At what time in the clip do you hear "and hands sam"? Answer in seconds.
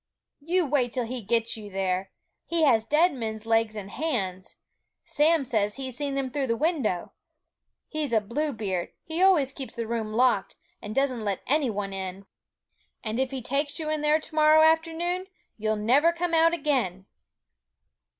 3.75-5.45